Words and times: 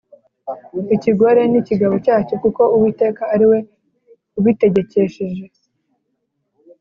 Ikigore 0.95 1.41
ni 1.51 1.57
ikigabo 1.61 1.95
cyacyo 2.05 2.35
kuko 2.43 2.61
Uwiteka 2.75 3.21
ari 3.33 3.45
we 3.51 3.59
ubitegekesheje 4.39 5.45